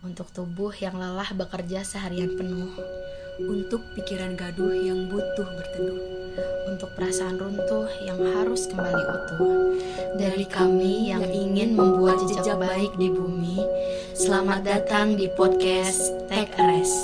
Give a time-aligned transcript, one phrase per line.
[0.00, 2.72] untuk tubuh yang lelah bekerja seharian penuh,
[3.36, 6.00] untuk pikiran gaduh yang butuh berteduh,
[6.72, 9.44] untuk perasaan runtuh yang harus kembali utuh.
[10.16, 13.60] Dari kami yang ingin membuat jejak baik di bumi,
[14.16, 16.96] selamat datang di podcast Take a Rest.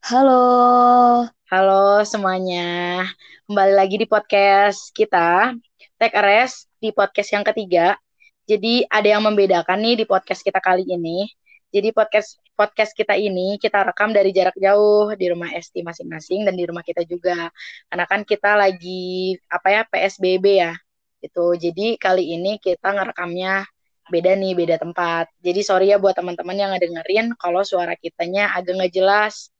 [0.00, 3.04] Halo, Halo semuanya,
[3.52, 5.52] kembali lagi di podcast kita,
[6.00, 8.00] Take a Rest, di podcast yang ketiga.
[8.46, 11.26] Jadi ada yang membedakan nih di podcast kita kali ini.
[11.74, 16.54] Jadi podcast podcast kita ini kita rekam dari jarak jauh di rumah Esti masing-masing dan
[16.54, 17.50] di rumah kita juga.
[17.90, 20.72] Karena kan kita lagi apa ya PSBB ya.
[21.18, 21.58] Itu.
[21.58, 23.66] Jadi kali ini kita ngerekamnya
[24.14, 25.26] beda nih, beda tempat.
[25.42, 29.50] Jadi sorry ya buat teman-teman yang ngedengerin kalau suara kitanya agak nggak jelas.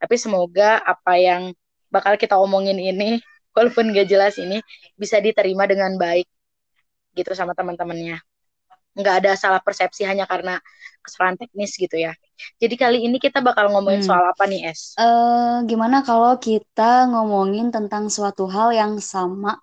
[0.00, 1.52] Tapi semoga apa yang
[1.92, 3.20] bakal kita omongin ini
[3.54, 4.64] walaupun gak jelas ini
[4.96, 6.24] bisa diterima dengan baik
[7.18, 8.29] gitu sama teman-temannya
[8.94, 10.58] nggak ada salah persepsi hanya karena
[11.00, 12.12] kesalahan teknis gitu ya.
[12.60, 14.08] Jadi kali ini kita bakal ngomongin hmm.
[14.08, 14.96] soal apa nih Es?
[14.96, 19.60] Uh, gimana kalau kita ngomongin tentang suatu hal yang sama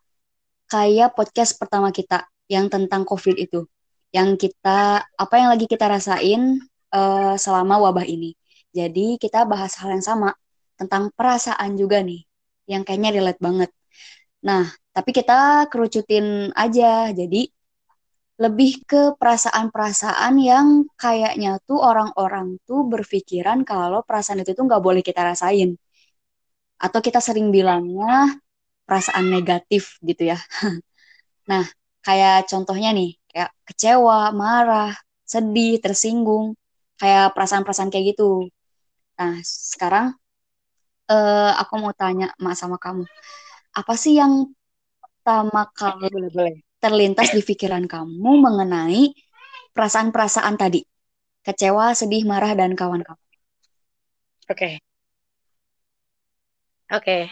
[0.68, 3.68] kayak podcast pertama kita yang tentang COVID itu,
[4.16, 6.64] yang kita apa yang lagi kita rasain
[6.96, 8.34] uh, selama wabah ini.
[8.72, 10.32] Jadi kita bahas hal yang sama
[10.78, 12.24] tentang perasaan juga nih,
[12.70, 13.72] yang kayaknya relate banget.
[14.46, 17.10] Nah, tapi kita kerucutin aja.
[17.12, 17.50] Jadi
[18.38, 25.02] lebih ke perasaan-perasaan yang kayaknya tuh orang-orang tuh berpikiran kalau perasaan itu tuh nggak boleh
[25.02, 25.74] kita rasain.
[26.78, 28.38] Atau kita sering bilangnya
[28.86, 30.38] perasaan negatif gitu ya.
[31.52, 31.66] nah,
[32.06, 34.94] kayak contohnya nih, kayak kecewa, marah,
[35.26, 36.54] sedih, tersinggung,
[37.02, 38.46] kayak perasaan-perasaan kayak gitu.
[39.18, 39.42] Nah,
[39.74, 40.14] sekarang
[41.10, 43.04] uh, aku mau tanya Mak sama kamu.
[43.74, 44.54] Apa sih yang
[45.02, 49.14] pertama kali boleh, boleh terlintas di pikiran kamu mengenai
[49.74, 50.82] perasaan-perasaan tadi?
[51.42, 53.20] Kecewa, sedih, marah, dan kawan-kawan.
[54.48, 54.56] Oke.
[54.56, 54.74] Okay.
[56.88, 57.04] Oke.
[57.04, 57.24] Okay.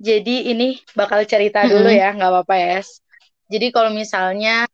[0.00, 1.74] Jadi ini bakal cerita mm -hmm.
[1.74, 2.78] dulu ya, nggak apa-apa ya.
[3.46, 4.66] Jadi kalau misalnya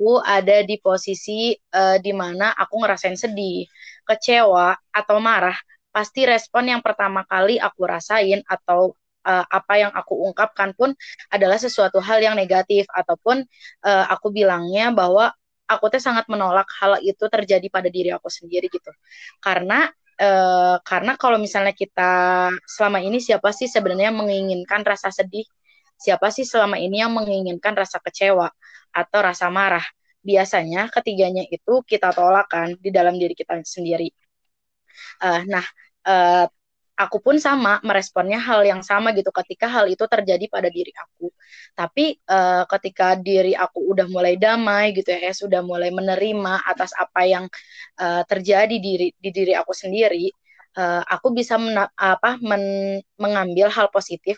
[0.00, 3.68] aku ada di posisi uh, di mana aku ngerasain sedih,
[4.08, 5.56] kecewa, atau marah,
[5.92, 10.92] pasti respon yang pertama kali aku rasain atau uh, apa yang aku ungkapkan pun
[11.32, 12.86] adalah sesuatu hal yang negatif.
[12.92, 13.44] Ataupun
[13.86, 15.32] uh, aku bilangnya bahwa
[15.70, 18.90] aku teh sangat menolak hal itu terjadi pada diri aku sendiri gitu.
[19.38, 19.86] Karena
[20.20, 22.12] uh, karena kalau misalnya kita
[22.66, 25.46] selama ini siapa sih sebenarnya menginginkan rasa sedih?
[26.00, 28.48] Siapa sih selama ini yang menginginkan rasa kecewa
[28.90, 29.84] atau rasa marah?
[30.20, 34.08] Biasanya ketiganya itu kita tolakkan di dalam diri kita sendiri.
[35.20, 35.64] Uh, nah
[36.04, 36.46] uh,
[37.00, 41.32] aku pun sama meresponnya hal yang sama gitu ketika hal itu terjadi pada diri aku.
[41.72, 47.24] Tapi uh, ketika diri aku udah mulai damai gitu ya, sudah mulai menerima atas apa
[47.24, 47.44] yang
[47.96, 50.28] uh, terjadi di, di diri aku sendiri,
[50.76, 54.36] uh, aku bisa men, apa men, mengambil hal positif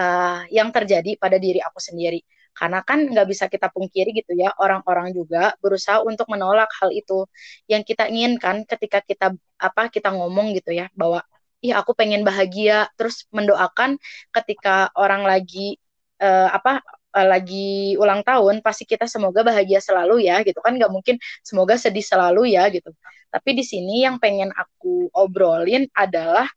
[0.00, 2.24] uh, yang terjadi pada diri aku sendiri.
[2.56, 7.28] Karena kan nggak bisa kita pungkiri gitu ya, orang-orang juga berusaha untuk menolak hal itu
[7.70, 9.30] yang kita inginkan ketika kita
[9.60, 11.22] apa kita ngomong gitu ya bahwa
[11.64, 12.88] iya aku pengen bahagia.
[12.98, 13.98] Terus mendoakan
[14.34, 15.78] ketika orang lagi
[16.22, 16.82] uh, apa
[17.16, 20.74] uh, lagi ulang tahun pasti kita semoga bahagia selalu ya gitu kan.
[20.78, 22.90] Nggak mungkin semoga sedih selalu ya gitu.
[23.28, 26.48] Tapi di sini yang pengen aku obrolin adalah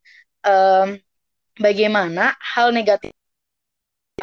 [0.45, 0.95] um,
[1.59, 3.11] bagaimana hal negatif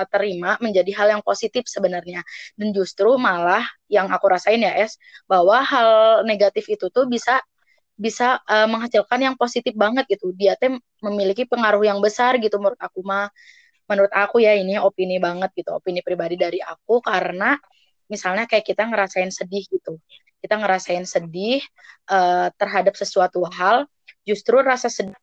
[0.07, 2.23] terima menjadi hal yang positif sebenarnya.
[2.55, 4.95] Dan justru malah yang aku rasain ya es
[5.27, 7.43] bahwa hal negatif itu tuh bisa
[7.99, 10.31] bisa uh, menghasilkan yang positif banget gitu.
[10.39, 10.71] Dia teh
[11.03, 13.29] memiliki pengaruh yang besar gitu menurut aku mah.
[13.91, 17.59] Menurut aku ya ini opini banget gitu, opini pribadi dari aku karena
[18.07, 19.99] misalnya kayak kita ngerasain sedih gitu.
[20.39, 21.59] Kita ngerasain sedih
[22.07, 23.91] uh, terhadap sesuatu hal,
[24.23, 25.17] justru rasa sedih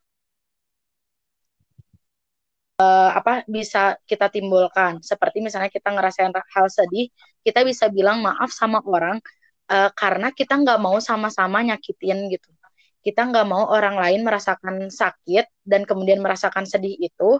[2.82, 5.00] uh, apa bisa kita timbulkan.
[5.00, 7.08] Seperti misalnya kita ngerasain hal sedih,
[7.46, 9.22] kita bisa bilang maaf sama orang
[9.70, 12.50] uh, karena kita nggak mau sama-sama nyakitin gitu
[13.06, 17.38] kita nggak mau orang lain merasakan sakit dan kemudian merasakan sedih itu.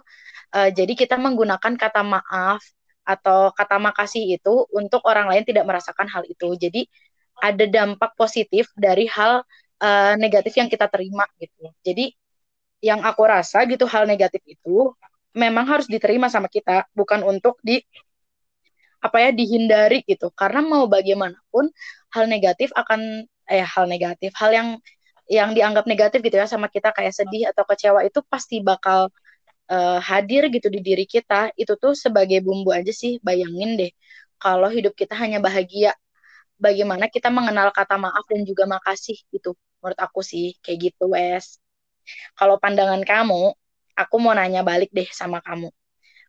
[0.55, 2.63] Uh, jadi kita menggunakan kata maaf
[3.03, 6.55] atau kata makasih itu untuk orang lain tidak merasakan hal itu.
[6.55, 6.87] Jadi
[7.43, 9.43] ada dampak positif dari hal
[9.83, 11.67] uh, negatif yang kita terima gitu.
[11.83, 12.15] Jadi
[12.79, 14.95] yang aku rasa gitu hal negatif itu
[15.35, 17.83] memang harus diterima sama kita, bukan untuk di
[19.03, 20.31] apa ya dihindari gitu.
[20.31, 21.69] Karena mau bagaimanapun
[22.15, 24.69] hal negatif akan eh hal negatif, hal yang
[25.27, 29.11] yang dianggap negatif gitu ya sama kita kayak sedih atau kecewa itu pasti bakal
[29.71, 33.91] uh, hadir gitu di diri kita itu tuh sebagai bumbu aja sih bayangin deh
[34.39, 35.91] kalau hidup kita hanya bahagia
[36.57, 39.53] bagaimana kita mengenal kata maaf dan juga makasih gitu.
[39.81, 41.61] Menurut aku sih kayak gitu, Wes.
[42.37, 43.53] Kalau pandangan kamu,
[43.93, 45.69] aku mau nanya balik deh sama kamu.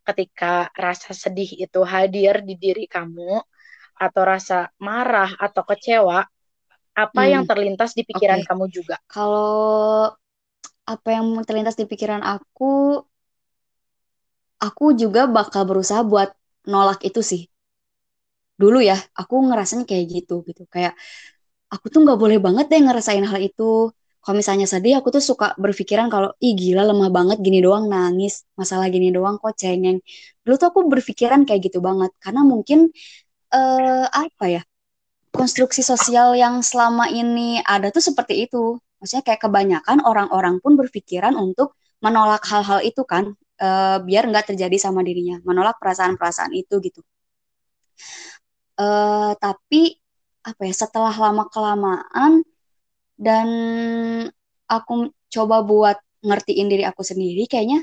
[0.04, 3.40] Ketika rasa sedih itu hadir di diri kamu,
[3.98, 6.22] atau rasa marah atau kecewa,
[7.04, 8.48] apa Hmm, yang terlintas di pikiran oke.
[8.48, 8.96] kamu juga?
[9.12, 10.12] Kalau
[10.92, 12.64] apa yang terlintas di pikiran aku,
[14.68, 16.28] aku juga bakal berusaha buat
[16.72, 17.42] nolak itu sih.
[18.62, 20.62] Dulu ya, aku ngerasanya kayak gitu gitu.
[20.74, 20.92] Kayak
[21.74, 23.64] aku tuh nggak boleh banget deh ngerasain hal itu.
[24.22, 28.34] Kalau misalnya sedih, aku tuh suka berpikiran kalau, ih gila lemah banget gini doang nangis,
[28.60, 29.98] masalah gini doang kok cengeng.
[30.44, 32.78] Dulu tuh aku berpikiran kayak gitu banget, karena mungkin
[33.54, 34.60] eh, apa ya,
[35.38, 38.82] konstruksi sosial yang selama ini ada tuh seperti itu.
[38.98, 43.24] Maksudnya kayak kebanyakan orang-orang pun berpikiran untuk menolak hal-hal itu kan,
[43.62, 47.00] eh, biar nggak terjadi sama dirinya, menolak perasaan-perasaan itu gitu.
[48.78, 49.82] Eh, tapi
[50.48, 52.32] apa ya, setelah lama kelamaan
[53.18, 53.48] dan
[54.70, 57.82] aku coba buat ngertiin diri aku sendiri, kayaknya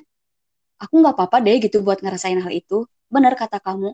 [0.84, 2.88] aku nggak apa-apa deh gitu buat ngerasain hal itu.
[3.14, 3.92] Benar kata kamu,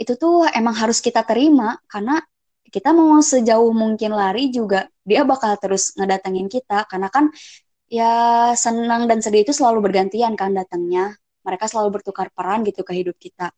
[0.00, 2.20] itu tuh emang harus kita terima karena
[2.70, 7.28] kita mau sejauh mungkin lari juga dia bakal terus ngedatengin kita karena kan
[7.90, 8.12] ya
[8.56, 11.16] senang dan sedih itu selalu bergantian kan datangnya.
[11.46, 13.50] Mereka selalu bertukar peran gitu ke hidup kita.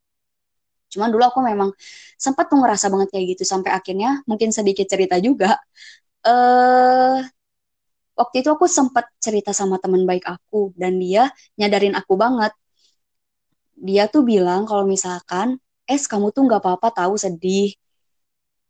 [0.93, 1.71] Cuman dulu aku memang
[2.15, 5.59] sempat tuh ngerasa banget kayak gitu sampai akhirnya mungkin sedikit cerita juga.
[6.27, 7.19] Eh
[8.19, 12.53] waktu itu aku sempat cerita sama teman baik aku dan dia nyadarin aku banget.
[13.87, 17.75] Dia tuh bilang kalau misalkan, "Es, kamu tuh nggak apa-apa tahu sedih.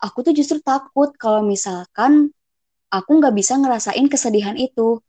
[0.07, 2.13] Aku tuh justru takut kalau misalkan
[2.97, 5.01] aku nggak bisa ngerasain kesedihan itu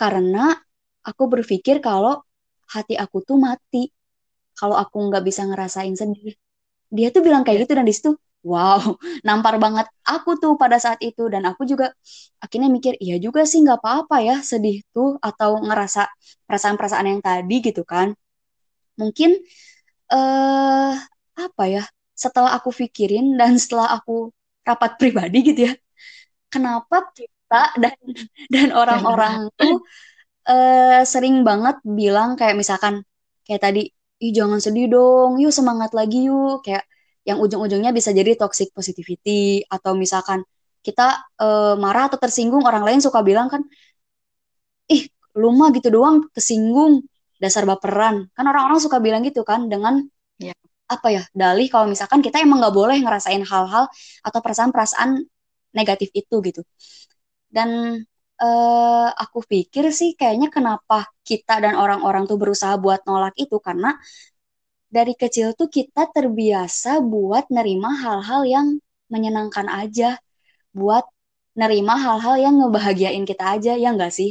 [0.00, 0.56] karena
[1.08, 2.14] aku berpikir kalau
[2.74, 3.82] hati aku tuh mati
[4.58, 6.34] kalau aku nggak bisa ngerasain sedih."
[6.96, 7.62] Dia tuh bilang kayak Ya.
[7.66, 8.10] gitu dan di situ
[8.46, 8.80] wow,
[9.26, 11.86] nampar banget aku tuh pada saat itu dan aku juga
[12.44, 16.02] akhirnya mikir, iya juga sih nggak apa-apa ya sedih tuh atau ngerasa
[16.48, 18.08] perasaan-perasaan yang tadi gitu kan.
[19.00, 19.30] Mungkin
[20.14, 20.92] eh
[21.46, 21.82] apa ya?
[22.16, 24.32] Setelah aku pikirin dan setelah aku
[24.68, 25.72] rapat pribadi gitu ya,
[26.52, 27.96] kenapa kita dan
[28.54, 29.80] dan orang-orang tuh
[30.50, 33.02] eh, sering banget bilang kayak misalkan
[33.46, 33.82] kayak tadi,
[34.22, 36.84] ih jangan sedih dong, yuk semangat lagi yuk, kayak
[37.28, 40.42] yang ujung-ujungnya bisa jadi toxic positivity atau misalkan
[40.86, 43.62] kita eh, marah atau tersinggung orang lain suka bilang kan,
[44.90, 45.06] ih
[45.38, 47.06] lu mah gitu doang tersinggung
[47.42, 48.26] dasar baperan.
[48.34, 50.52] Kan orang-orang suka bilang gitu kan dengan Ya.
[50.86, 53.84] Apa ya dalih kalau misalkan kita emang nggak boleh ngerasain hal-hal
[54.26, 55.10] atau perasaan-perasaan
[55.74, 56.62] negatif itu gitu.
[57.50, 57.70] Dan
[58.42, 63.96] eh, aku pikir sih kayaknya kenapa kita dan orang-orang tuh berusaha buat nolak itu karena
[64.96, 68.66] dari kecil tuh kita terbiasa buat nerima hal-hal yang
[69.12, 70.18] menyenangkan aja
[70.78, 71.04] buat
[71.60, 74.30] nerima hal-hal yang ngebahagiain kita aja ya enggak sih?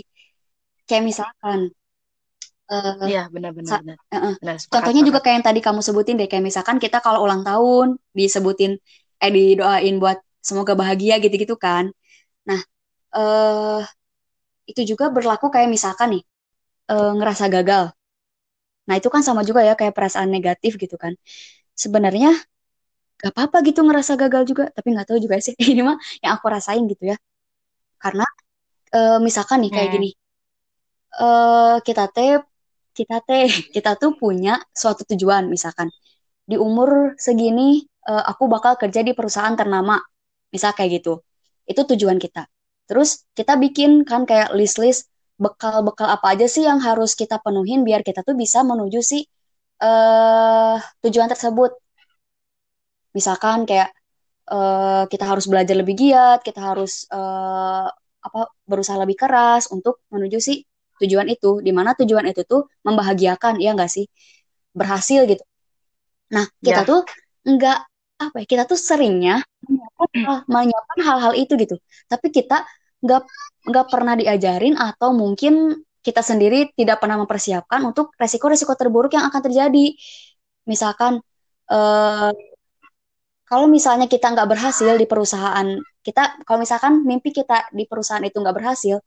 [0.88, 1.60] Kayak misalkan
[2.72, 3.80] eh, Iya, benar-benar
[4.42, 7.42] Benar, sepakat, contohnya juga kayak yang tadi kamu sebutin deh kayak misalkan kita kalau ulang
[7.48, 7.88] tahun
[8.20, 8.72] disebutin
[9.24, 10.18] eh didoain buat
[10.48, 11.86] semoga bahagia gitu-gitu kan.
[12.50, 12.62] Nah
[13.18, 13.82] eh
[14.72, 16.24] itu juga berlaku kayak misalkan nih
[16.94, 17.84] eh, ngerasa gagal.
[18.88, 21.14] Nah itu kan sama juga ya kayak perasaan negatif gitu kan.
[21.84, 22.30] Sebenarnya
[23.22, 25.56] gak apa-apa gitu ngerasa gagal juga tapi nggak tahu juga sih.
[25.74, 27.18] Ini mah yang aku rasain gitu ya.
[28.04, 28.26] Karena
[28.96, 29.96] eh, misalkan nih kayak Hmm.
[29.96, 30.10] gini.
[31.26, 32.32] Eh kita teh
[32.98, 35.88] kita teh kita tuh punya suatu tujuan misalkan.
[36.50, 39.96] Di umur segini eh, aku bakal kerja di perusahaan ternama.
[40.54, 41.14] Misal kayak gitu.
[41.72, 42.48] Itu tujuan kita.
[42.90, 45.10] Terus kita bikin kan kayak list-list
[45.44, 49.20] bekal-bekal apa aja sih yang harus kita penuhin biar kita tuh bisa menuju si
[49.84, 51.72] eh tujuan tersebut.
[53.18, 53.90] Misalkan kayak
[54.52, 57.88] eh, kita harus belajar lebih giat kita harus eh,
[58.28, 60.54] apa berusaha lebih keras untuk menuju si
[61.02, 64.06] tujuan itu di mana tujuan itu tuh membahagiakan ya enggak sih
[64.76, 65.44] berhasil gitu
[66.34, 66.90] Nah, kita Ya.
[66.90, 67.00] tuh
[67.46, 67.78] nggak
[68.26, 69.44] apa ya, kita tuh seringnya
[70.50, 71.76] menyiapkan hal-hal itu gitu.
[72.12, 72.66] Tapi kita
[73.04, 73.22] nggak
[73.70, 75.54] nggak pernah diajarin atau mungkin
[76.06, 79.86] kita sendiri tidak pernah mempersiapkan untuk resiko-resiko terburuk yang akan terjadi.
[80.70, 81.22] Misalkan
[81.72, 82.32] eh,
[83.46, 85.68] kalau misalnya kita nggak berhasil di perusahaan
[86.06, 88.98] kita, kalau misalkan mimpi kita di perusahaan itu nggak berhasil,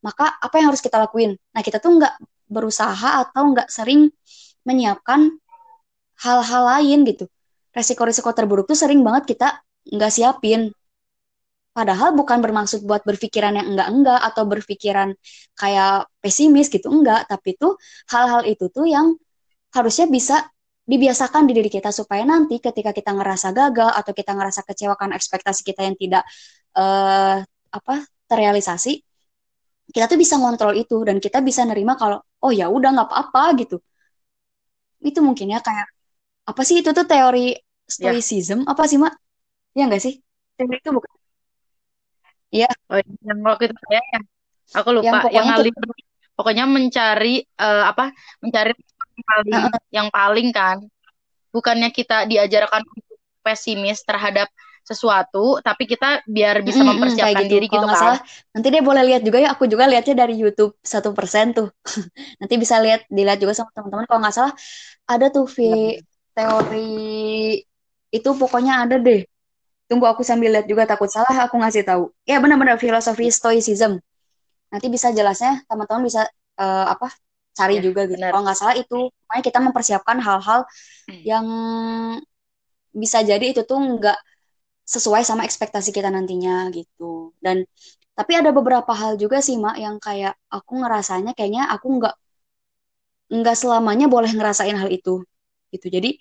[0.00, 1.36] maka apa yang harus kita lakuin?
[1.52, 2.14] Nah, kita tuh nggak
[2.50, 4.10] berusaha atau nggak sering
[4.64, 5.30] menyiapkan
[6.20, 7.24] hal-hal lain gitu.
[7.70, 10.72] Resiko-resiko terburuk tuh sering banget kita nggak siapin.
[11.70, 15.14] Padahal bukan bermaksud buat berpikiran yang enggak-enggak atau berpikiran
[15.54, 17.30] kayak pesimis gitu, enggak.
[17.30, 17.78] Tapi tuh
[18.10, 19.14] hal-hal itu tuh yang
[19.70, 20.50] harusnya bisa
[20.82, 25.14] dibiasakan di diri kita supaya nanti ketika kita ngerasa gagal atau kita ngerasa kecewa karena
[25.14, 26.26] ekspektasi kita yang tidak
[26.74, 27.38] uh,
[27.70, 27.94] apa
[28.26, 28.98] terrealisasi
[29.90, 33.42] kita tuh bisa ngontrol itu dan kita bisa nerima kalau oh ya udah nggak apa-apa
[33.60, 33.76] gitu
[35.00, 35.88] itu mungkin ya kayak
[36.46, 38.72] apa sih itu tuh teori stoicism ya.
[38.72, 39.14] apa sih mak
[39.74, 40.14] ya enggak sih
[40.56, 41.10] teori itu bukan
[42.50, 42.70] Iya.
[42.90, 44.02] Oh, yang waktu itu ya,
[44.74, 45.06] aku lupa.
[45.06, 45.72] Yang, yang ngalih,
[46.34, 48.10] pokoknya mencari uh, apa?
[48.42, 49.80] Mencari yang paling, uh -uh.
[49.94, 50.78] yang paling kan.
[51.54, 52.82] Bukannya kita diajarkan
[53.46, 54.50] pesimis terhadap
[54.82, 57.52] sesuatu, tapi kita biar bisa mempersiapkan gitu.
[57.52, 57.96] diri gitu kan.
[57.96, 58.20] Salah,
[58.52, 59.48] nanti dia boleh lihat juga ya.
[59.54, 61.70] Aku juga lihatnya dari YouTube satu persen tuh.
[62.40, 64.04] nanti bisa lihat, dilihat juga sama teman-teman.
[64.10, 64.54] Kalau nggak salah,
[65.06, 66.02] ada tuh V ya.
[66.34, 67.62] teori
[68.10, 69.22] itu pokoknya ada deh.
[69.90, 72.14] Tunggu aku sambil lihat juga takut salah aku ngasih tahu.
[72.26, 73.98] Ya benar-benar filosofi stoicism.
[74.70, 77.10] Nanti bisa jelasnya teman-teman bisa uh, apa
[77.54, 78.18] cari ya, juga gitu.
[78.18, 80.60] Kalau nggak salah itu, makanya kita mempersiapkan hal-hal
[81.10, 81.22] hmm.
[81.26, 81.46] yang
[82.90, 84.18] bisa jadi itu tuh nggak
[84.94, 87.32] sesuai sama ekspektasi kita nantinya gitu.
[87.44, 87.62] Dan
[88.18, 92.14] tapi ada beberapa hal juga sih mak yang kayak aku ngerasanya kayaknya aku nggak
[93.30, 95.22] nggak selamanya boleh ngerasain hal itu
[95.72, 95.86] gitu.
[95.94, 96.18] Jadi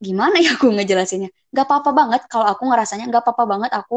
[0.00, 1.28] gimana ya aku ngejelasinnya?
[1.52, 3.96] Gak apa-apa banget kalau aku ngerasanya gak apa-apa banget aku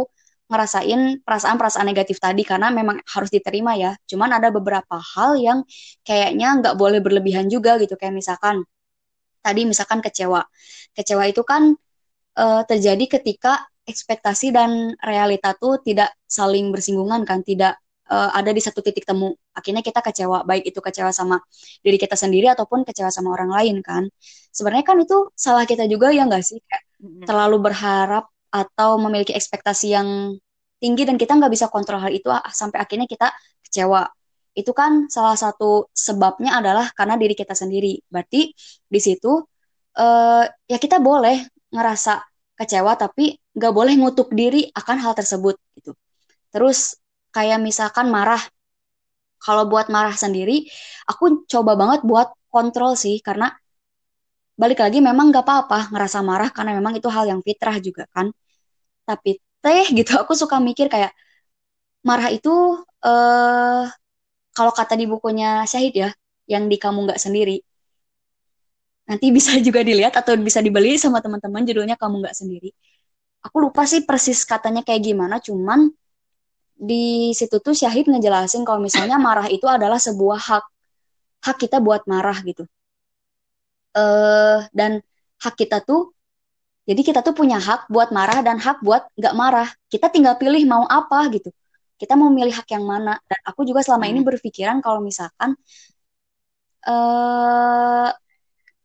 [0.52, 3.96] ngerasain perasaan-perasaan negatif tadi karena memang harus diterima ya.
[4.10, 5.60] Cuman ada beberapa hal yang
[6.04, 7.96] kayaknya nggak boleh berlebihan juga gitu.
[7.96, 8.56] Kayak misalkan
[9.40, 10.44] tadi misalkan kecewa.
[10.92, 11.74] Kecewa itu kan
[12.38, 17.78] uh, terjadi ketika ekspektasi dan realita tuh tidak saling bersinggungan kan, tidak
[18.10, 19.36] uh, ada di satu titik temu.
[19.54, 21.40] Akhirnya kita kecewa, baik itu kecewa sama
[21.84, 24.08] diri kita sendiri ataupun kecewa sama orang lain kan.
[24.54, 26.60] Sebenarnya kan itu salah kita juga ya nggak sih?
[26.64, 26.84] Kayak
[27.28, 30.38] terlalu berharap atau memiliki ekspektasi yang
[30.78, 33.32] tinggi dan kita nggak bisa kontrol hal itu ah, sampai akhirnya kita
[33.66, 34.08] kecewa.
[34.54, 37.98] Itu kan salah satu sebabnya adalah karena diri kita sendiri.
[38.06, 38.54] Berarti
[38.86, 39.42] di situ
[39.98, 41.42] uh, ya kita boleh
[41.74, 42.24] ngerasa
[42.60, 45.92] kecewa tapi nggak boleh ngutuk diri akan hal tersebut gitu.
[46.54, 46.98] Terus
[47.36, 48.42] kayak misalkan marah.
[49.44, 50.64] Kalau buat marah sendiri,
[51.04, 53.52] aku coba banget buat kontrol sih karena
[54.62, 58.32] balik lagi memang nggak apa-apa ngerasa marah karena memang itu hal yang fitrah juga kan.
[59.10, 59.32] Tapi
[59.64, 61.12] teh gitu aku suka mikir kayak
[62.08, 62.50] marah itu
[63.08, 63.84] eh
[64.58, 66.10] kalau kata di bukunya Syahid ya,
[66.54, 67.58] yang di kamu nggak sendiri,
[69.08, 72.72] nanti bisa juga dilihat atau bisa dibeli sama teman-teman judulnya kamu nggak sendiri.
[73.44, 75.92] Aku lupa sih persis katanya kayak gimana cuman
[76.74, 80.66] di situ tuh Syahid ngejelasin kalau misalnya marah itu adalah sebuah hak
[81.44, 82.64] hak kita buat marah gitu.
[83.94, 85.06] Uh, dan
[85.38, 86.14] hak kita tuh
[86.84, 89.70] jadi kita tuh punya hak buat marah dan hak buat nggak marah.
[89.88, 91.48] Kita tinggal pilih mau apa gitu.
[91.96, 93.16] Kita mau milih hak yang mana.
[93.24, 94.28] Dan aku juga selama ini hmm.
[94.28, 95.56] berpikiran kalau misalkan
[96.88, 98.12] uh,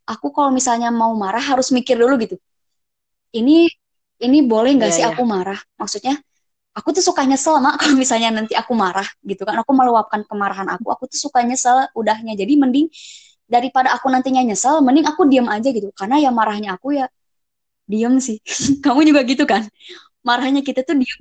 [0.09, 2.35] aku kalau misalnya mau marah harus mikir dulu gitu.
[3.29, 3.69] Ini
[4.25, 5.13] ini boleh nggak yeah, sih yeah.
[5.13, 5.59] aku marah?
[5.77, 6.17] Maksudnya
[6.73, 9.53] aku tuh suka nyesel mak kalau misalnya nanti aku marah gitu kan.
[9.61, 12.33] Aku meluapkan kemarahan aku, aku tuh suka nyesel udahnya.
[12.33, 12.89] Jadi mending
[13.45, 15.93] daripada aku nantinya nyesel, mending aku diam aja gitu.
[15.93, 17.05] Karena ya marahnya aku ya
[17.85, 18.41] diam sih.
[18.85, 19.69] Kamu juga gitu kan?
[20.25, 21.19] Marahnya kita tuh diam.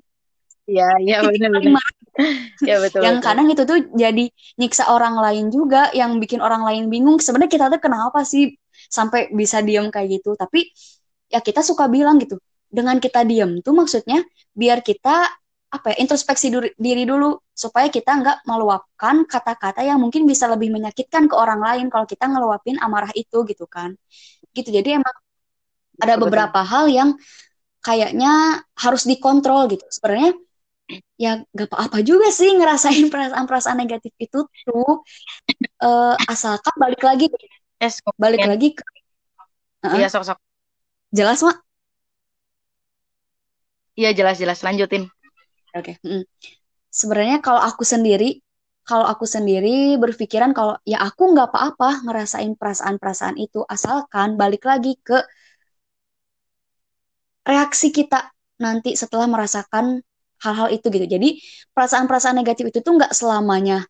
[0.69, 1.81] Iya, iya benar-benar.
[2.69, 3.01] ya betul.
[3.01, 3.27] Yang betul.
[3.31, 4.25] kadang itu tuh jadi
[4.61, 7.17] nyiksa orang lain juga, yang bikin orang lain bingung.
[7.17, 8.53] Sebenarnya kita tuh kenapa sih
[8.89, 10.35] sampai bisa diem kayak gitu.
[10.35, 10.69] Tapi
[11.29, 15.29] ya kita suka bilang gitu dengan kita diem tuh maksudnya biar kita
[15.69, 16.49] apa ya introspeksi
[16.81, 21.87] diri dulu supaya kita nggak meluapkan kata-kata yang mungkin bisa lebih menyakitkan ke orang lain
[21.93, 23.93] kalau kita ngeluapin amarah itu gitu kan.
[24.57, 25.17] Gitu jadi emang
[26.01, 27.11] ada beberapa hal yang
[27.85, 29.85] kayaknya harus dikontrol gitu.
[29.93, 30.33] Sebenarnya
[31.21, 35.05] ya gak apa-apa juga sih ngerasain perasaan-perasaan negatif itu tuh.
[35.79, 37.29] Uh, asalkan balik lagi
[37.79, 38.83] Yes, balik lagi ke
[39.87, 40.39] Iya, sok sok.
[41.15, 41.63] Jelas, Mak?
[43.95, 44.59] Iya, jelas jelas.
[44.67, 45.07] Lanjutin.
[45.75, 45.95] Oke.
[46.03, 46.07] Okay.
[46.07, 46.27] Mm.
[46.91, 48.43] Sebenarnya kalau aku sendiri,
[48.83, 54.99] kalau aku sendiri berpikiran kalau ya aku nggak apa-apa ngerasain perasaan-perasaan itu asalkan balik lagi
[54.99, 55.23] ke
[57.47, 60.03] reaksi kita nanti setelah merasakan
[60.43, 61.07] hal-hal itu gitu.
[61.07, 61.39] Jadi
[61.71, 63.87] perasaan-perasaan negatif itu tuh nggak selamanya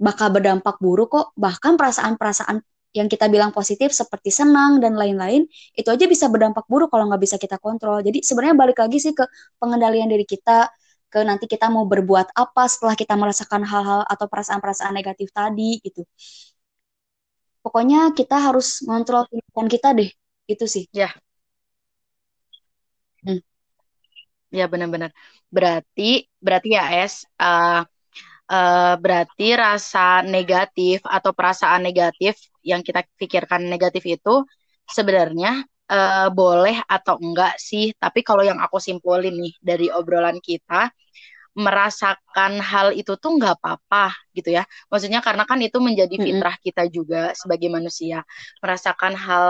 [0.00, 1.26] bakal berdampak buruk kok.
[1.38, 2.58] Bahkan perasaan-perasaan
[2.90, 5.46] yang kita bilang positif seperti senang dan lain-lain
[5.78, 8.02] itu aja bisa berdampak buruk kalau nggak bisa kita kontrol.
[8.02, 9.24] Jadi sebenarnya balik lagi sih ke
[9.62, 10.66] pengendalian diri kita
[11.10, 16.02] ke nanti kita mau berbuat apa setelah kita merasakan hal-hal atau perasaan-perasaan negatif tadi gitu.
[17.62, 20.10] Pokoknya kita harus ngontrol pikiran kita deh
[20.50, 20.84] itu sih.
[20.90, 21.10] Ya.
[23.22, 23.40] Hmm.
[24.50, 25.10] ya benar-benar.
[25.54, 27.84] Berarti berarti ya es uh,
[28.50, 34.44] uh, berarti rasa negatif atau perasaan negatif yang kita pikirkan negatif itu
[34.86, 40.90] sebenarnya uh, boleh atau enggak sih, tapi kalau yang aku simpulin nih dari obrolan kita,
[41.50, 44.62] merasakan hal itu tuh nggak apa-apa gitu ya.
[44.86, 48.22] Maksudnya karena kan itu menjadi fitrah kita juga sebagai manusia,
[48.62, 49.44] merasakan hal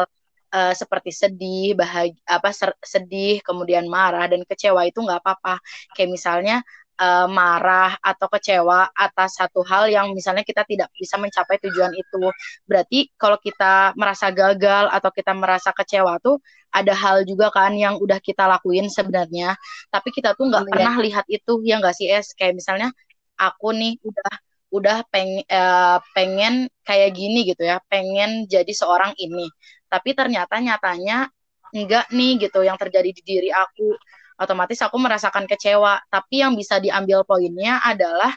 [0.54, 2.50] uh, seperti sedih, bahagia, apa
[2.80, 5.60] sedih, kemudian marah dan kecewa itu nggak apa-apa.
[5.92, 6.56] Kayak misalnya
[7.00, 12.28] uh, marah atau kecewa atas satu hal yang misalnya kita tidak bisa mencapai tujuan itu.
[12.68, 16.36] Berarti kalau kita merasa gagal atau kita merasa kecewa tuh
[16.70, 19.56] ada hal juga kan yang udah kita lakuin sebenarnya,
[19.90, 21.02] tapi kita tuh nggak oh, pernah ya.
[21.02, 22.92] lihat itu ya nggak sih es kayak misalnya
[23.34, 24.32] aku nih udah
[24.70, 29.50] udah peng, uh, pengen kayak gini gitu ya, pengen jadi seorang ini.
[29.90, 31.26] Tapi ternyata nyatanya
[31.74, 33.98] enggak nih gitu yang terjadi di diri aku
[34.40, 36.00] otomatis aku merasakan kecewa.
[36.08, 38.32] Tapi yang bisa diambil poinnya adalah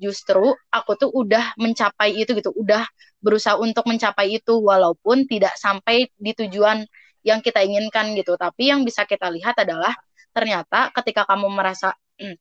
[0.00, 2.82] justru aku tuh udah mencapai itu gitu, udah
[3.22, 6.82] berusaha untuk mencapai itu walaupun tidak sampai di tujuan
[7.22, 8.34] yang kita inginkan gitu.
[8.34, 9.92] Tapi yang bisa kita lihat adalah
[10.32, 12.34] ternyata ketika kamu merasa hmm,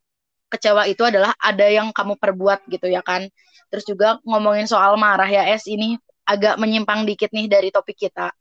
[0.49, 3.27] kecewa itu adalah ada yang kamu perbuat gitu ya kan.
[3.69, 8.31] Terus juga ngomongin soal marah ya es ini agak menyimpang dikit nih dari topik kita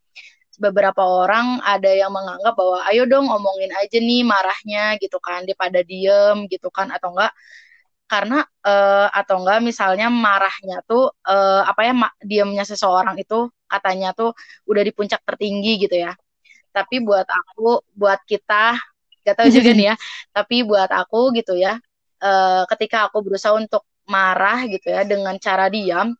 [0.61, 5.81] beberapa orang ada yang menganggap bahwa ayo dong ngomongin aja nih marahnya gitu kan daripada
[5.81, 7.33] diem gitu kan atau enggak.
[8.11, 14.37] Karena uh, atau enggak misalnya marahnya tuh uh, apa ya diemnya seseorang itu katanya tuh
[14.69, 16.13] udah di puncak tertinggi gitu ya.
[16.71, 18.77] Tapi buat aku buat kita
[19.25, 19.97] gak tahu juga nih ya
[20.33, 21.77] tapi buat aku gitu ya
[22.25, 26.17] uh, ketika aku berusaha untuk marah gitu ya dengan cara diam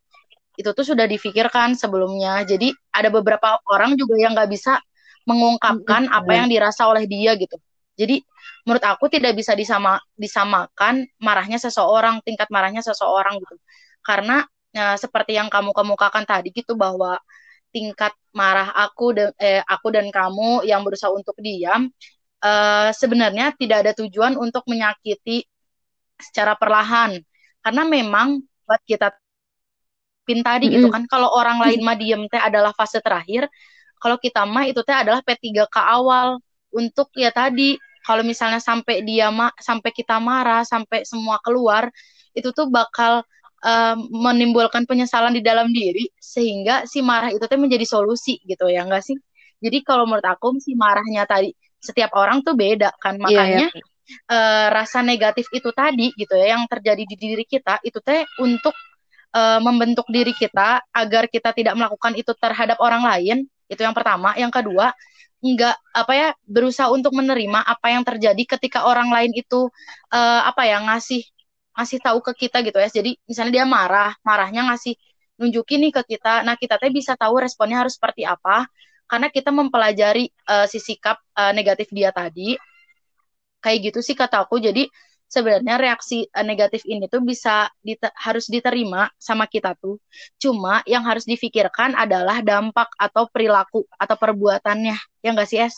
[0.61, 2.45] itu tuh sudah difikirkan sebelumnya.
[2.45, 4.77] Jadi ada beberapa orang juga yang nggak bisa
[5.25, 7.57] mengungkapkan apa yang dirasa oleh dia gitu.
[7.97, 8.21] Jadi
[8.65, 13.57] menurut aku tidak bisa disama disamakan marahnya seseorang, tingkat marahnya seseorang gitu.
[14.05, 17.21] Karena ya, seperti yang kamu kemukakan tadi gitu bahwa
[17.73, 21.89] tingkat marah aku dan eh, aku dan kamu yang berusaha untuk diam
[22.45, 25.45] eh, sebenarnya tidak ada tujuan untuk menyakiti
[26.21, 27.21] secara perlahan.
[27.61, 29.13] Karena memang buat kita
[30.31, 30.77] pin tadi mm -hmm.
[30.79, 31.03] gitu kan.
[31.11, 33.51] Kalau orang lain mah diem teh adalah fase terakhir,
[33.99, 36.39] kalau kita mah itu teh adalah P3K awal
[36.71, 37.75] untuk ya tadi
[38.07, 41.91] kalau misalnya sampai dia ma sampai kita marah, sampai semua keluar,
[42.33, 43.27] itu tuh bakal
[43.67, 48.87] uh, menimbulkan penyesalan di dalam diri sehingga si marah itu teh menjadi solusi gitu ya
[48.87, 49.19] enggak sih?
[49.61, 53.73] Jadi kalau menurut aku si marahnya tadi setiap orang tuh beda kan iya, makanya yeah,
[53.73, 53.89] yeah.
[54.27, 58.75] Uh, rasa negatif itu tadi gitu ya yang terjadi di diri kita itu teh untuk
[59.35, 63.37] uh, membentuk diri kita agar kita tidak melakukan itu terhadap orang lain
[63.71, 64.35] itu yang pertama.
[64.35, 64.93] Yang kedua
[65.41, 69.73] nggak apa ya berusaha untuk menerima apa yang terjadi ketika orang lain itu
[70.13, 71.25] uh, apa ya ngasih
[71.73, 72.89] ngasih tahu ke kita gitu ya.
[72.91, 74.95] Jadi misalnya dia marah marahnya ngasih
[75.41, 76.45] nunjukin nih ke kita.
[76.45, 78.69] Nah kita teh bisa tahu responnya harus seperti apa
[79.09, 82.61] karena kita mempelajari uh, si sikap uh, negatif dia tadi.
[83.65, 84.61] Kayak gitu sih kata aku.
[84.61, 84.89] Jadi
[85.35, 87.71] sebenarnya reaksi uh, negatif ini tuh bisa
[88.27, 89.97] harus diterima sama kita tuh.
[90.43, 94.97] Cuma yang harus difikirkan adalah dampak atau perilaku atau perbuatannya.
[95.25, 95.75] Ya enggak sih, Es?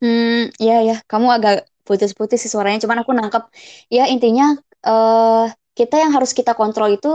[0.00, 1.54] Hmm, ya ya, kamu agak
[1.86, 3.42] putus-putus sih suaranya, cuman aku nangkep
[3.92, 4.44] ya intinya
[4.88, 5.44] uh,
[5.78, 7.08] kita yang harus kita kontrol itu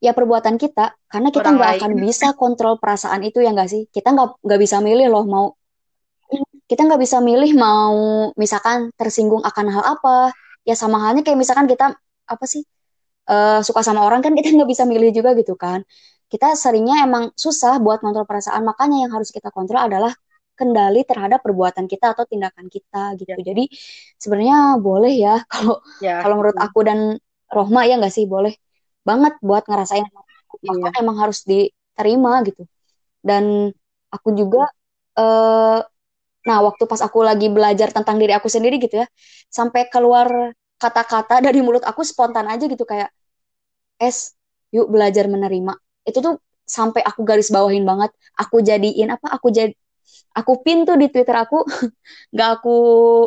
[0.00, 0.96] ya perbuatan kita.
[1.08, 3.82] Karena kita nggak akan bisa kontrol perasaan itu ya nggak sih?
[3.88, 5.46] Kita nggak nggak bisa milih loh mau
[6.66, 7.94] kita nggak bisa milih mau
[8.34, 10.34] misalkan tersinggung akan hal apa.
[10.66, 11.94] Ya sama halnya kayak misalkan kita
[12.26, 12.66] apa sih
[13.30, 15.86] uh, suka sama orang kan kita nggak bisa milih juga gitu kan.
[16.26, 18.66] Kita seringnya emang susah buat kontrol perasaan.
[18.66, 20.10] Makanya yang harus kita kontrol adalah
[20.56, 23.28] kendali terhadap perbuatan kita atau tindakan kita gitu.
[23.28, 23.52] Ya.
[23.52, 23.68] jadi
[24.16, 26.24] sebenarnya boleh ya kalau ya.
[26.24, 28.26] kalau menurut aku dan Rohma ya nggak sih?
[28.26, 28.58] Boleh
[29.06, 30.90] banget buat ngerasain iya.
[30.98, 32.66] emang harus diterima gitu.
[33.22, 33.70] Dan
[34.10, 34.66] aku juga
[35.18, 35.80] uh,
[36.46, 39.06] nah waktu pas aku lagi belajar tentang diri aku sendiri gitu ya
[39.50, 43.10] sampai keluar kata-kata dari mulut aku spontan aja gitu kayak
[44.02, 44.36] es
[44.74, 45.72] yuk belajar menerima.
[46.04, 46.34] Itu tuh
[46.66, 48.10] sampai aku garis bawahin banget.
[48.36, 49.72] Aku jadiin apa aku jadi
[50.36, 51.64] aku pin tuh di twitter aku.
[52.34, 52.74] Nggak aku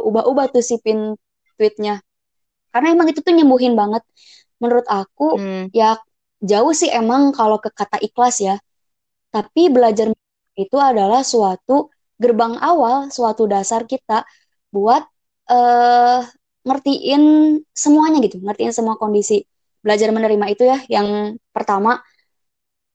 [0.10, 1.16] ubah-ubah tuh si pin
[1.58, 2.04] tweetnya.
[2.70, 4.06] Karena emang itu tuh nyembuhin banget
[4.60, 5.66] menurut aku hmm.
[5.76, 5.98] ya
[6.40, 8.56] jauh sih emang kalau ke kata ikhlas ya.
[9.30, 10.10] Tapi belajar
[10.58, 14.26] itu adalah suatu gerbang awal, suatu dasar kita
[14.74, 15.06] buat
[15.50, 16.20] uh,
[16.68, 17.22] ngertiin
[17.72, 19.46] semuanya gitu, ngertiin semua kondisi.
[19.80, 22.04] Belajar menerima itu ya yang pertama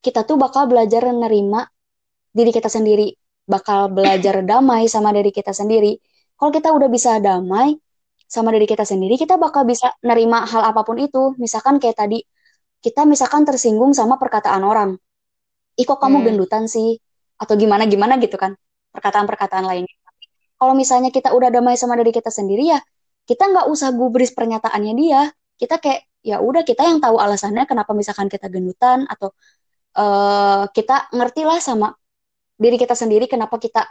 [0.05, 1.65] kita tuh bakal belajar menerima
[2.29, 3.17] diri kita sendiri,
[3.49, 5.97] bakal belajar damai sama diri kita sendiri.
[6.35, 7.73] Kalau kita udah bisa damai,
[8.25, 11.33] sama diri kita sendiri, kita bakal bisa nerima hal apa pun itu.
[11.41, 12.19] Misalkan kayak tadi
[12.81, 14.97] kita misalkan tersinggung sama perkataan orang.
[15.79, 16.27] Ih kok kamu Hmm.
[16.33, 16.97] gendutan sih?
[17.41, 18.55] Atau gimana-gimana gitu kan.
[18.95, 19.95] Perkataan-perkataan lainnya.
[20.55, 22.79] Kalau misalnya kita udah damai sama diri kita sendiri ya,
[23.27, 25.21] kita nggak usah gubris pernyataannya dia.
[25.59, 29.31] Kita kayak, ya udah kita yang tahu alasannya kenapa misalkan kita gendutan atau
[29.95, 31.95] eh kita ngertilah sama
[32.59, 33.87] diri kita sendiri kenapa kita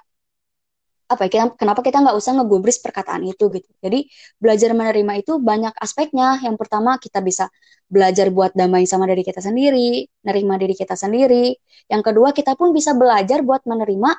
[1.05, 3.71] apa ya kita, kenapa kita nggak usah ngegubris perkataan itu gitu.
[3.85, 4.09] Jadi
[4.40, 6.40] belajar menerima itu banyak aspeknya.
[6.40, 7.53] Yang pertama kita bisa
[7.85, 11.53] belajar buat damai sama diri kita sendiri nerima diri kita sendiri.
[11.93, 14.11] Yang kedua kita pun bisa belajar buat menerima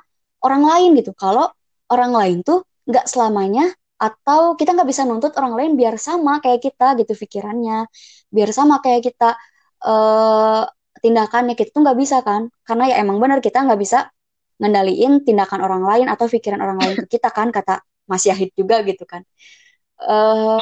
[0.45, 1.11] orang lain gitu.
[1.17, 1.49] Kalau
[1.89, 3.65] orang lain tuh nggak selamanya
[3.97, 7.89] atau kita nggak bisa nuntut orang lain biar sama kayak kita gitu pikirannya.
[8.29, 9.33] Biar sama kayak kita
[9.85, 10.63] eh
[11.03, 12.49] tindakannya kita tuh nggak bisa kan?
[12.65, 14.09] Karena ya emang benar kita nggak bisa
[14.61, 18.81] ngendaliin tindakan orang lain atau pikiran orang lain ke kita kan kata Mas Yahid juga
[18.87, 19.21] gitu kan.
[20.01, 20.59] Eh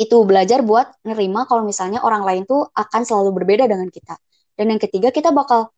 [0.00, 4.16] itu belajar buat nerima kalau misalnya orang lain tuh akan selalu berbeda dengan kita.
[4.56, 5.68] Dan yang ketiga kita bakal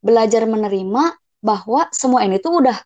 [0.00, 2.78] belajar menerima bahwa semua ini tuh udah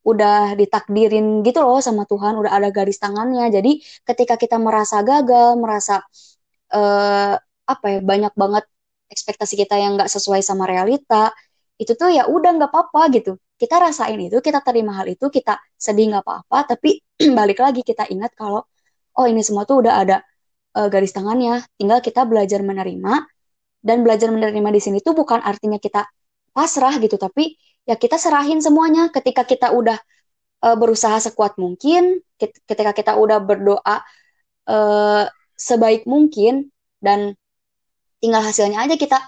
[0.00, 3.46] udah ditakdirin gitu loh sama Tuhan udah ada garis tangannya.
[3.54, 6.02] Jadi ketika kita merasa gagal merasa
[6.74, 7.34] eh
[7.70, 8.64] apa ya banyak banget
[9.10, 11.30] ekspektasi kita yang nggak sesuai sama realita
[11.80, 13.32] itu tuh ya udah nggak apa-apa gitu.
[13.56, 17.00] Kita rasain itu kita terima hal itu kita sedih nggak apa-apa tapi
[17.38, 18.60] balik lagi kita ingat kalau
[19.16, 20.16] oh ini semua tuh udah ada
[20.76, 21.64] uh, garis tangannya.
[21.80, 23.12] Tinggal kita belajar menerima
[23.80, 26.04] dan belajar menerima di sini tuh bukan artinya kita
[26.52, 27.56] pasrah gitu tapi
[27.88, 29.08] ya kita serahin semuanya.
[29.08, 29.96] Ketika kita udah
[30.64, 34.04] uh, berusaha sekuat mungkin ketika kita udah berdoa
[34.68, 35.24] uh,
[35.56, 37.36] sebaik mungkin dan
[38.20, 39.18] tinggal hasilnya aja kita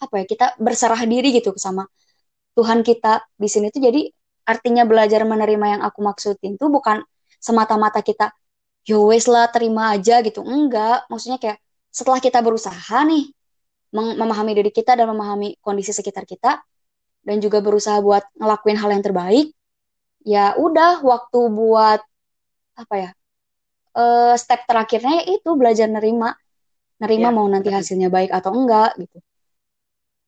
[0.00, 1.86] apa ya kita berserah diri gitu sama
[2.60, 3.80] Tuhan kita di sini tuh.
[3.80, 4.12] Jadi
[4.44, 7.00] artinya belajar menerima yang aku maksudin tuh bukan
[7.40, 8.28] semata-mata kita
[8.84, 10.44] yo wes lah terima aja gitu.
[10.44, 11.08] Enggak.
[11.08, 11.56] Maksudnya kayak
[11.88, 13.32] setelah kita berusaha nih
[13.96, 16.60] mem memahami diri kita dan memahami kondisi sekitar kita
[17.24, 19.50] dan juga berusaha buat ngelakuin hal yang terbaik
[20.22, 22.00] ya udah waktu buat
[22.76, 23.10] apa ya
[23.96, 26.34] uh, step terakhirnya itu belajar nerima.
[27.00, 29.18] Nerima ya, mau nanti hasilnya baik atau enggak gitu.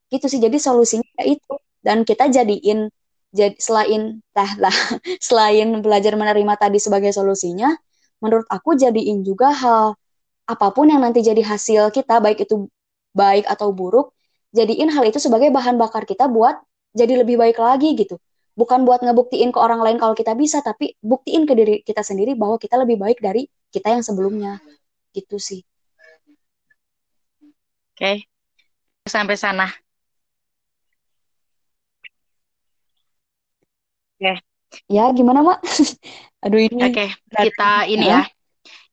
[0.09, 0.41] Gitu sih.
[0.41, 2.89] Jadi solusinya ya itu dan kita jadiin
[3.33, 4.77] jadi selain lah lah
[5.27, 7.75] selain belajar menerima tadi sebagai solusinya
[8.23, 9.99] menurut aku jadiin juga hal
[10.47, 12.71] apa pun yang nanti jadi hasil kita baik itu
[13.13, 14.15] baik atau buruk
[14.53, 16.61] jadiin hal itu sebagai bahan bakar kita buat
[16.93, 18.21] jadi lebih baik lagi gitu.
[18.53, 22.37] Bukan buat ngebuktiin ke orang lain kalau kita bisa tapi buktiin ke diri kita sendiri
[22.37, 24.61] bahwa kita lebih baik dari kita yang sebelumnya.
[25.17, 25.65] Gitu sih.
[27.93, 27.97] Oke.
[27.97, 28.17] Okay.
[29.03, 29.67] sampai sana
[34.23, 34.39] Okay.
[34.87, 35.67] Ya, gimana, Mak?
[36.47, 36.79] Aduh ini.
[36.79, 37.43] Oke, okay.
[37.51, 38.23] kita ini ya.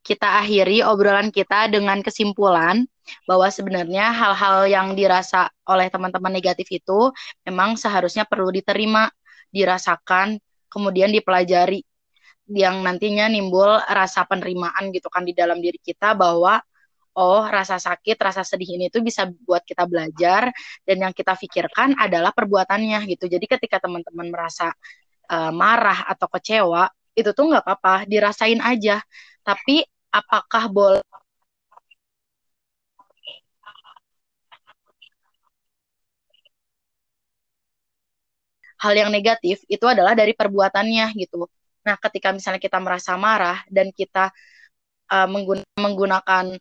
[0.01, 2.81] Kita akhiri obrolan kita dengan kesimpulan
[3.29, 7.13] bahwa sebenarnya hal-hal yang dirasa oleh teman-teman negatif itu
[7.45, 9.05] memang seharusnya perlu diterima,
[9.53, 11.85] dirasakan, kemudian dipelajari
[12.49, 16.57] yang nantinya nimbul rasa penerimaan gitu kan di dalam diri kita bahwa
[17.13, 20.49] oh rasa sakit, rasa sedih ini tuh bisa buat kita belajar
[20.81, 23.29] dan yang kita pikirkan adalah perbuatannya gitu.
[23.29, 24.73] Jadi ketika teman-teman merasa
[25.33, 29.01] uh, marah atau kecewa itu tuh nggak apa-apa dirasain aja.
[29.47, 31.03] Tapi apakah boleh
[38.79, 41.45] hal yang negatif itu adalah dari perbuatannya gitu.
[41.85, 44.31] Nah ketika misalnya kita merasa marah dan kita
[45.11, 46.55] uh, menggun menggunakan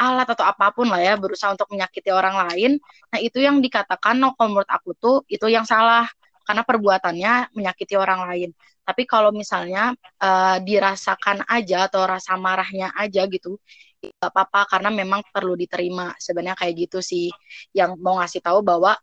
[0.00, 2.70] alat atau apa pun lah ya berusaha untuk menyakiti orang lain
[3.12, 6.08] nah itu yang dikatakan no menurut aku tuh itu yang salah
[6.46, 8.50] karena perbuatannya menyakiti orang lain.
[8.82, 13.58] Tapi kalau misalnya uh, dirasakan aja atau rasa marahnya aja gitu,
[14.02, 16.14] nggak apa-apa karena memang perlu diterima.
[16.18, 17.30] Sebenarnya kayak gitu sih
[17.70, 18.98] yang mau ngasih tahu bahwa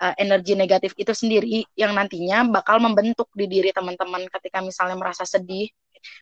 [0.00, 5.28] uh, energi negatif itu sendiri yang nantinya bakal membentuk di diri teman-teman ketika misalnya merasa
[5.28, 5.68] sedih.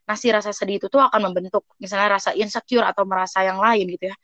[0.08, 3.86] Nah, si rasa sedih itu tuh akan membentuk misalnya rasa insecure atau merasa yang lain
[3.92, 4.16] gitu ya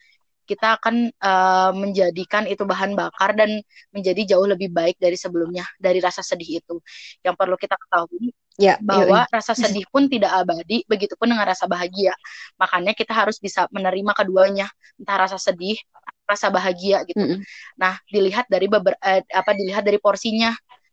[0.45, 3.63] kita akan uh, menjadikan itu bahan bakar dan
[3.95, 6.77] menjadi jauh lebih baik dari sebelumnya dari rasa sedih itu.
[7.23, 9.33] Yang perlu kita ketahui ya, bahwa yoi.
[9.33, 12.13] rasa sedih pun tidak abadi, begitupun dengan rasa bahagia.
[12.59, 15.79] Makanya kita harus bisa menerima keduanya, entah rasa sedih,
[16.27, 17.21] rasa bahagia gitu.
[17.21, 17.45] Mm -hmm.
[17.79, 20.53] Nah, dilihat dari beber, uh, apa dilihat dari porsinya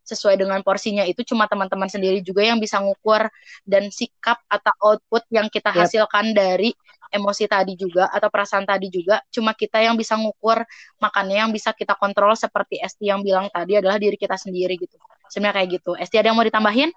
[0.09, 3.29] sesuai dengan porsinya itu cuma teman-teman sendiri juga yang bisa ngukur
[3.61, 5.85] dan sikap atau output yang kita yep.
[5.85, 6.73] hasilkan dari
[7.09, 9.21] emosi tadi juga atau perasaan tadi juga.
[9.33, 10.61] Cuma kita yang bisa ngukur
[11.01, 14.95] makanya yang bisa kita kontrol seperti Esti yang bilang tadi adalah diri kita sendiri gitu.
[15.29, 15.91] Sebenarnya kayak gitu.
[15.97, 16.89] Esti ada yang mau ditambahin?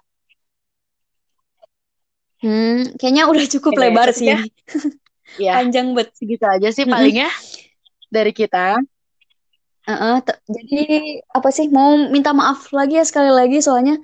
[2.43, 4.43] Hmm kayaknya udah cukup lebar sih ya.
[5.55, 7.31] panjang banget segitu aja sih palingnya
[8.11, 8.83] dari kita.
[9.83, 10.83] Uh-uh, te- jadi
[11.31, 13.99] apa sih mau minta maaf lagi ya sekali lagi soalnya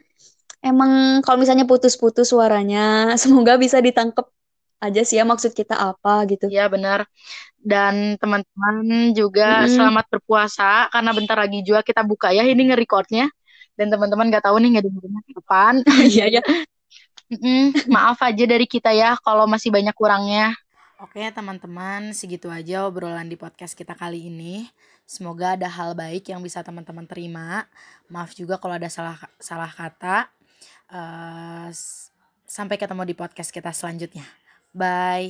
[0.60, 4.28] emang kalau misalnya putus-putus suaranya semoga bisa ditangkep
[4.86, 6.46] aja sih ya maksud kita apa gitu.
[6.54, 7.00] Iya benar.
[7.72, 8.76] Dan teman-teman
[9.20, 9.74] juga Mm-mm.
[9.76, 13.26] selamat berpuasa karena bentar lagi juga kita buka ya ini nge-recordnya.
[13.78, 15.76] Dan teman-teman nggak tahu nih ngedengerinnya kapan.
[16.12, 16.42] Iya ya.
[17.96, 20.46] Maaf aja dari kita ya kalau masih banyak kurangnya.
[21.00, 24.68] Oke teman-teman, segitu aja obrolan di podcast kita kali ini.
[25.08, 27.66] Semoga ada hal baik yang bisa teman-teman terima.
[28.14, 30.28] Maaf juga kalau ada salah salah kata.
[30.92, 32.12] Eh, s-
[32.50, 34.26] sampai ketemu di podcast kita selanjutnya.
[34.80, 35.28] Bye.